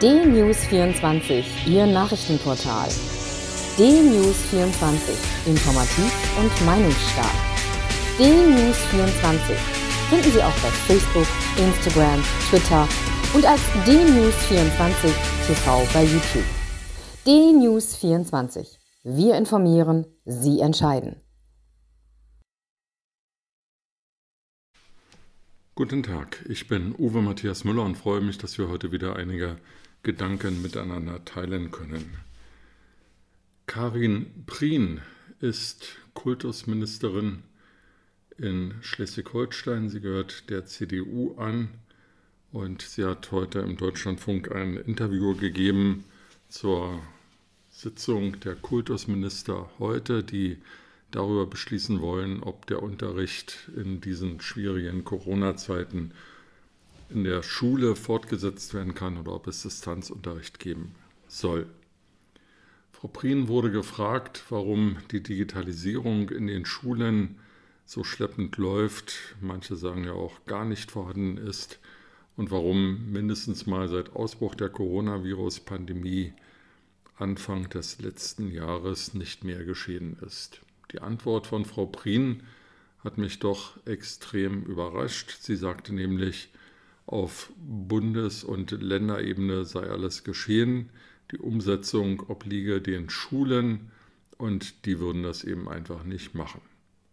[0.00, 2.88] D-News24, Ihr Nachrichtenportal.
[3.78, 4.94] D-News24,
[5.44, 7.34] informativ und meinungsstark.
[8.16, 9.56] D-News24
[10.08, 12.86] finden Sie auch bei Facebook, Instagram, Twitter
[13.34, 15.10] und als D-News24
[15.48, 16.46] TV bei YouTube.
[17.26, 18.78] D-News24.
[19.02, 21.16] Wir informieren, Sie entscheiden.
[25.74, 29.58] Guten Tag, ich bin Uwe Matthias Müller und freue mich, dass wir heute wieder einige
[30.02, 32.16] Gedanken miteinander teilen können.
[33.66, 35.00] Karin Prien
[35.40, 37.42] ist Kultusministerin
[38.38, 39.88] in Schleswig-Holstein.
[39.88, 41.68] Sie gehört der CDU an
[42.52, 46.04] und sie hat heute im Deutschlandfunk ein Interview gegeben
[46.48, 47.02] zur
[47.70, 50.58] Sitzung der Kultusminister heute, die
[51.10, 56.12] darüber beschließen wollen, ob der Unterricht in diesen schwierigen Corona-Zeiten
[57.10, 60.94] in der Schule fortgesetzt werden kann oder ob es Distanzunterricht geben
[61.26, 61.66] soll.
[62.92, 67.36] Frau Prien wurde gefragt, warum die Digitalisierung in den Schulen
[67.86, 71.78] so schleppend läuft, manche sagen ja auch gar nicht vorhanden ist
[72.36, 76.32] und warum mindestens mal seit Ausbruch der Coronavirus-Pandemie
[77.16, 80.60] Anfang des letzten Jahres nicht mehr geschehen ist.
[80.92, 82.42] Die Antwort von Frau Prien
[83.02, 85.36] hat mich doch extrem überrascht.
[85.40, 86.50] Sie sagte nämlich,
[87.08, 90.90] auf Bundes- und Länderebene sei alles geschehen,
[91.32, 93.90] die Umsetzung obliege den Schulen
[94.36, 96.60] und die würden das eben einfach nicht machen.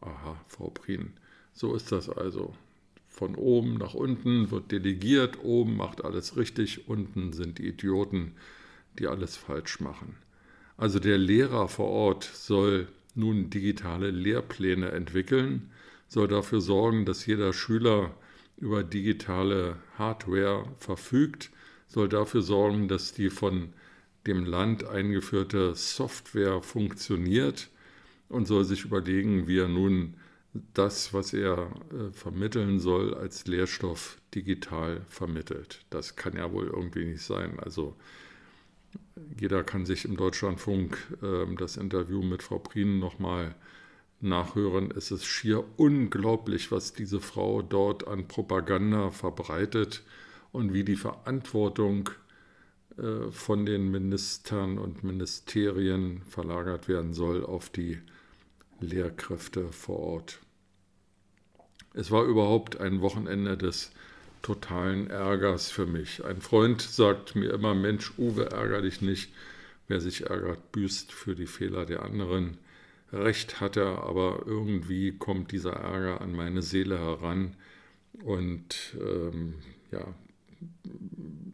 [0.00, 1.12] Aha, Frau Prien,
[1.52, 2.52] so ist das also.
[3.08, 8.32] Von oben nach unten wird delegiert, oben macht alles richtig, unten sind die Idioten,
[8.98, 10.16] die alles falsch machen.
[10.76, 15.70] Also der Lehrer vor Ort soll nun digitale Lehrpläne entwickeln,
[16.08, 18.14] soll dafür sorgen, dass jeder Schüler
[18.56, 21.50] über digitale Hardware verfügt,
[21.88, 23.72] soll dafür sorgen, dass die von
[24.26, 27.70] dem Land eingeführte Software funktioniert
[28.28, 30.14] und soll sich überlegen, wie er nun
[30.74, 35.84] das, was er äh, vermitteln soll, als Lehrstoff digital vermittelt.
[35.90, 37.58] Das kann ja wohl irgendwie nicht sein.
[37.60, 37.94] Also
[39.38, 43.54] jeder kann sich im Deutschlandfunk äh, das Interview mit Frau Prien nochmal
[44.20, 44.90] nachhören.
[44.90, 50.02] Es ist schier unglaublich, was diese Frau dort an Propaganda verbreitet
[50.52, 52.10] und wie die Verantwortung
[52.98, 57.98] äh, von den Ministern und Ministerien verlagert werden soll auf die
[58.80, 60.38] Lehrkräfte vor Ort.
[61.94, 63.90] Es war überhaupt ein Wochenende des
[64.42, 66.24] totalen Ärgers für mich.
[66.24, 69.32] Ein Freund sagt mir immer, Mensch, Uwe, ärger dich nicht.
[69.88, 72.58] Wer sich ärgert, büßt für die Fehler der anderen.
[73.12, 77.54] Recht hat er, aber irgendwie kommt dieser Ärger an meine Seele heran
[78.24, 79.54] und ähm,
[79.92, 80.14] ja,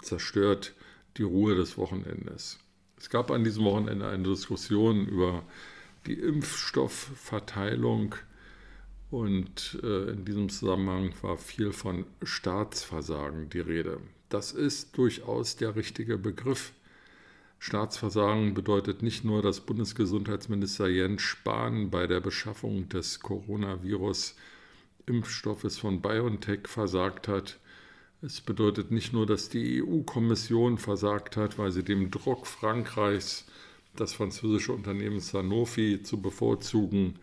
[0.00, 0.74] zerstört
[1.16, 2.58] die Ruhe des Wochenendes.
[2.96, 5.42] Es gab an diesem Wochenende eine Diskussion über
[6.06, 8.14] die Impfstoffverteilung
[9.10, 14.00] und äh, in diesem Zusammenhang war viel von Staatsversagen die Rede.
[14.28, 16.72] Das ist durchaus der richtige Begriff.
[17.62, 26.66] Staatsversagen bedeutet nicht nur, dass Bundesgesundheitsminister Jens Spahn bei der Beschaffung des Coronavirus-Impfstoffes von BioNTech
[26.66, 27.60] versagt hat.
[28.22, 33.44] Es bedeutet nicht nur, dass die EU-Kommission versagt hat, weil sie dem Druck Frankreichs,
[33.94, 37.16] das französische Unternehmen Sanofi zu bevorzugen,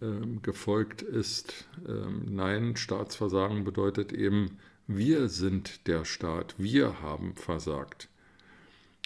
[0.00, 1.66] ähm, gefolgt ist.
[1.84, 8.08] Ähm, nein, Staatsversagen bedeutet eben, wir sind der Staat, wir haben versagt.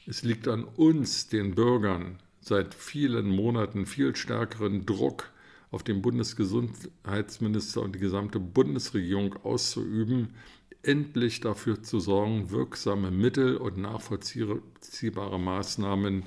[0.06, 5.30] Es liegt an uns, den Bürgern, seit vielen Monaten viel stärkeren Druck
[5.70, 10.34] auf den Bundesgesundheitsminister und die gesamte Bundesregierung auszuüben,
[10.82, 16.24] endlich dafür zu sorgen, wirksame Mittel und nachvollziehbare Maßnahmen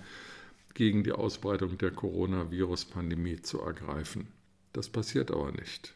[0.74, 4.28] gegen die Ausbreitung der Coronavirus-Pandemie zu ergreifen.
[4.72, 5.94] Das passiert aber nicht.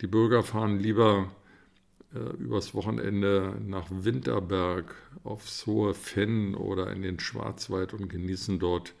[0.00, 1.30] Die Bürger fahren lieber
[2.38, 8.94] übers Wochenende nach Winterberg aufs hohe Fenn oder in den Schwarzwald und genießen dort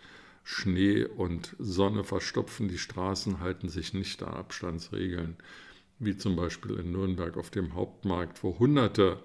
[0.44, 5.36] Schnee und Sonne, verstopfen die Straßen, halten sich nicht an Abstandsregeln,
[5.98, 9.18] wie zum Beispiel in Nürnberg auf dem Hauptmarkt, wo Hunderte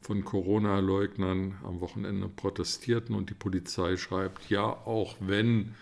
[0.00, 5.74] von Corona-Leugnern am Wochenende protestierten und die Polizei schreibt, ja, auch wenn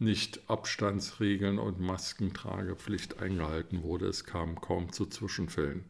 [0.00, 4.06] nicht Abstandsregeln und Maskentragepflicht eingehalten wurde.
[4.06, 5.84] Es kam kaum zu Zwischenfällen.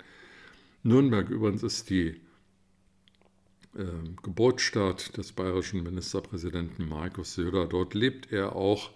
[0.83, 2.21] Nürnberg übrigens ist die
[3.77, 3.85] äh,
[4.23, 7.67] Geburtsstadt des bayerischen Ministerpräsidenten Markus Söder.
[7.67, 8.91] Dort lebt er auch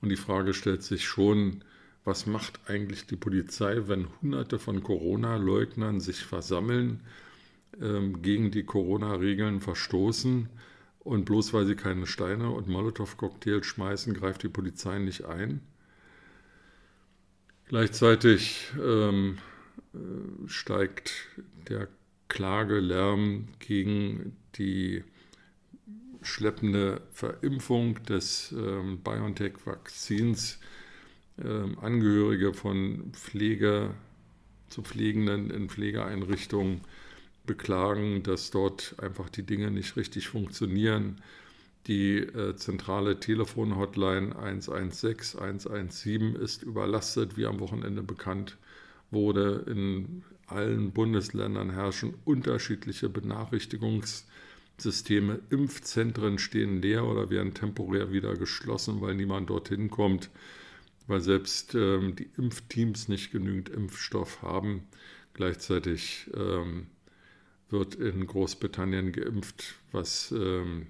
[0.00, 1.64] und die Frage stellt sich schon,
[2.04, 7.00] was macht eigentlich die Polizei, wenn Hunderte von Corona-Leugnern sich versammeln?
[7.80, 10.48] ähm, gegen die Corona-Regeln verstoßen
[11.00, 15.60] und bloß weil sie keine Steine und Molotow-Cocktails schmeißen, greift die Polizei nicht ein.
[17.66, 19.55] Gleichzeitig ähm, äh,
[20.46, 21.12] steigt
[21.68, 21.88] der
[22.28, 25.04] Klagelärm gegen die
[26.22, 30.58] schleppende Verimpfung des ähm, BioNTech-Vakzins.
[31.42, 33.94] Ähm, Angehörige von Pflege
[34.68, 36.80] zu Pflegenden in Pflegeeinrichtungen
[37.46, 41.20] beklagen, dass dort einfach die Dinge nicht richtig funktionieren.
[41.86, 48.56] Die äh, zentrale Telefonhotline 116 117 ist überlastet, wie am Wochenende bekannt
[49.10, 49.64] wurde.
[49.68, 55.40] In allen Bundesländern herrschen unterschiedliche Benachrichtigungssysteme.
[55.50, 60.30] Impfzentren stehen leer oder werden temporär wieder geschlossen, weil niemand dorthin kommt,
[61.06, 64.84] weil selbst ähm, die Impfteams nicht genügend Impfstoff haben.
[65.34, 66.86] Gleichzeitig ähm,
[67.68, 70.86] wird in Großbritannien geimpft, was ähm,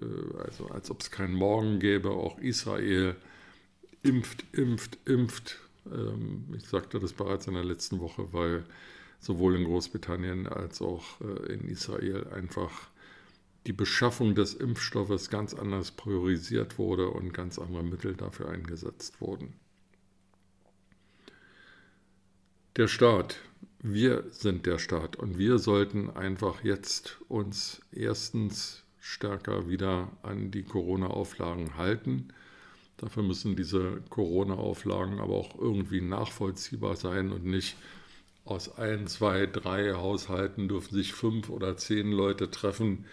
[0.00, 2.10] äh, also als ob es keinen Morgen gäbe.
[2.10, 3.16] Auch Israel
[4.02, 5.58] impft, impft, impft.
[5.92, 8.64] Ähm, ich sagte das bereits in der letzten Woche, weil
[9.18, 12.88] sowohl in Großbritannien als auch äh, in Israel einfach
[13.66, 19.52] die Beschaffung des Impfstoffes ganz anders priorisiert wurde und ganz andere Mittel dafür eingesetzt wurden.
[22.76, 23.36] Der Staat
[23.82, 30.64] wir sind der Staat und wir sollten einfach jetzt uns erstens stärker wieder an die
[30.64, 32.28] Corona-Auflagen halten.
[33.00, 37.76] Dafür müssen diese Corona-Auflagen aber auch irgendwie nachvollziehbar sein und nicht
[38.44, 43.06] aus ein, zwei, drei Haushalten dürfen sich fünf oder zehn Leute treffen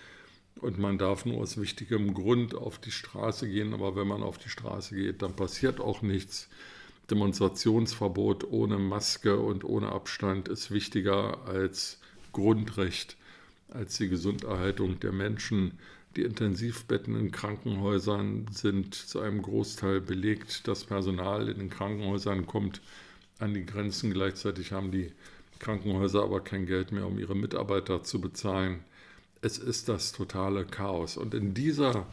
[0.59, 4.37] und man darf nur aus wichtigem Grund auf die Straße gehen, aber wenn man auf
[4.37, 6.49] die Straße geht, dann passiert auch nichts.
[7.09, 12.01] Demonstrationsverbot ohne Maske und ohne Abstand ist wichtiger als
[12.33, 13.15] Grundrecht,
[13.69, 15.79] als die Gesunderhaltung der Menschen.
[16.17, 20.67] Die Intensivbetten in Krankenhäusern sind zu einem Großteil belegt.
[20.67, 22.81] Das Personal in den Krankenhäusern kommt
[23.37, 24.11] an die Grenzen.
[24.11, 25.11] Gleichzeitig haben die
[25.59, 28.79] Krankenhäuser aber kein Geld mehr, um ihre Mitarbeiter zu bezahlen.
[29.41, 31.17] Es ist das totale Chaos.
[31.17, 32.07] Und in dieser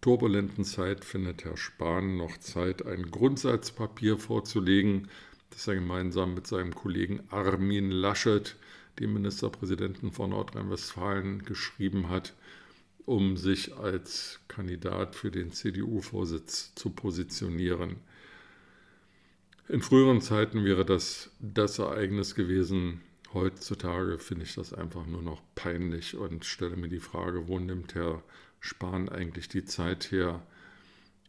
[0.00, 5.08] turbulenten Zeit findet Herr Spahn noch Zeit, ein Grundsatzpapier vorzulegen,
[5.50, 8.54] das er gemeinsam mit seinem Kollegen Armin Laschet,
[9.00, 12.34] dem Ministerpräsidenten von Nordrhein-Westfalen, geschrieben hat,
[13.06, 17.96] um sich als Kandidat für den CDU-Vorsitz zu positionieren.
[19.68, 23.00] In früheren Zeiten wäre das das Ereignis gewesen.
[23.32, 27.94] Heutzutage finde ich das einfach nur noch peinlich und stelle mir die Frage, wo nimmt
[27.94, 28.22] Herr
[28.60, 30.46] Spahn eigentlich die Zeit her,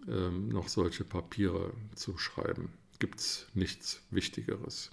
[0.07, 2.73] ähm, noch solche Papiere zu schreiben.
[2.99, 4.91] Gibt es nichts Wichtigeres.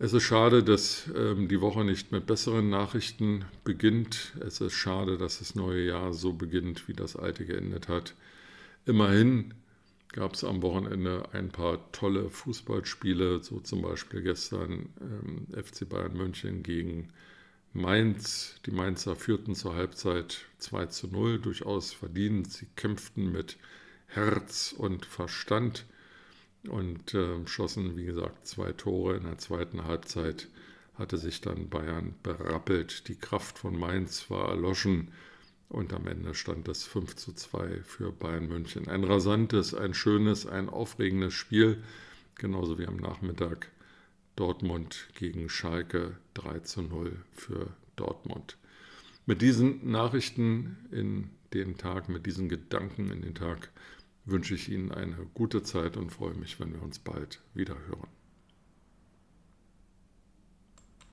[0.00, 4.32] Es ist schade, dass ähm, die Woche nicht mit besseren Nachrichten beginnt.
[4.40, 8.14] Es ist schade, dass das neue Jahr so beginnt, wie das alte geendet hat.
[8.86, 9.54] Immerhin
[10.08, 16.16] gab es am Wochenende ein paar tolle Fußballspiele, so zum Beispiel gestern ähm, FC Bayern
[16.16, 17.10] München gegen
[17.72, 22.50] Mainz, die Mainzer führten zur Halbzeit 2 zu 0, durchaus verdient.
[22.50, 23.58] Sie kämpften mit
[24.08, 25.86] Herz und Verstand
[26.68, 29.16] und äh, schossen, wie gesagt, zwei Tore.
[29.16, 30.48] In der zweiten Halbzeit
[30.94, 33.08] hatte sich dann Bayern berappelt.
[33.08, 35.08] Die Kraft von Mainz war erloschen
[35.68, 38.88] und am Ende stand es 5 zu 2 für Bayern München.
[38.88, 41.82] Ein rasantes, ein schönes, ein aufregendes Spiel,
[42.36, 43.70] genauso wie am Nachmittag
[44.36, 48.56] Dortmund gegen Schalke 3 zu 0 für Dortmund.
[49.26, 53.70] Mit diesen Nachrichten in den Tag, mit diesen Gedanken in den Tag
[54.24, 58.08] wünsche ich Ihnen eine gute Zeit und freue mich, wenn wir uns bald wieder hören.